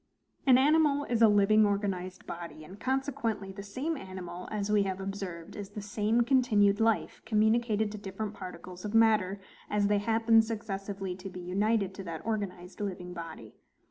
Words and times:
An 0.47 0.57
animal 0.57 1.03
is 1.03 1.21
a 1.21 1.27
living 1.27 1.63
organized 1.63 2.25
body; 2.25 2.63
and 2.63 2.79
consequently 2.79 3.51
the 3.51 3.61
same 3.61 3.95
animal, 3.95 4.47
as 4.49 4.71
we 4.71 4.81
have 4.81 4.99
observed, 4.99 5.55
is 5.55 5.69
the 5.69 5.81
same 5.83 6.21
continued 6.21 6.79
LIFE 6.79 7.21
communicated 7.23 7.91
to 7.91 7.99
different 7.99 8.33
particles 8.33 8.83
of 8.83 8.95
matter, 8.95 9.39
as 9.69 9.85
they 9.89 9.99
happen 9.99 10.41
successively 10.41 11.15
to 11.17 11.29
be 11.29 11.39
united 11.41 11.93
to 11.93 12.03
that 12.05 12.25
organized 12.25 12.81
living 12.81 13.13
body. 13.13 13.53